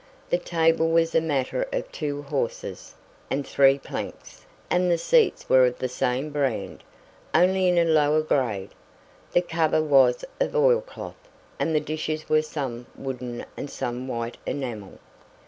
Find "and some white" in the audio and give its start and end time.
13.55-14.37